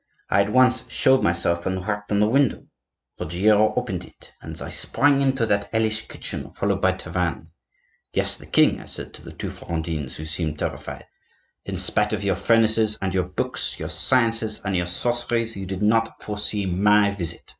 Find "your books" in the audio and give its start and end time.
13.13-13.77